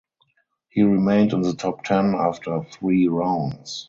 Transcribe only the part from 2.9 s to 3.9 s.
rounds.